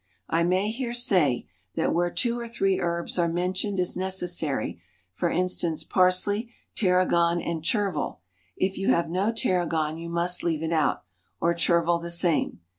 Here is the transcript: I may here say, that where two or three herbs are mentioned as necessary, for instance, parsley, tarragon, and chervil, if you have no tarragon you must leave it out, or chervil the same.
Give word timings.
I 0.29 0.41
may 0.41 0.71
here 0.71 0.95
say, 0.95 1.45
that 1.75 1.93
where 1.93 2.09
two 2.09 2.39
or 2.39 2.47
three 2.47 2.79
herbs 2.79 3.19
are 3.19 3.27
mentioned 3.27 3.79
as 3.79 3.95
necessary, 3.95 4.81
for 5.13 5.29
instance, 5.29 5.83
parsley, 5.83 6.51
tarragon, 6.73 7.39
and 7.39 7.63
chervil, 7.63 8.21
if 8.57 8.79
you 8.79 8.87
have 8.89 9.11
no 9.11 9.31
tarragon 9.31 9.99
you 9.99 10.09
must 10.09 10.43
leave 10.43 10.63
it 10.63 10.73
out, 10.73 11.03
or 11.39 11.53
chervil 11.53 11.99
the 11.99 12.09
same. 12.09 12.61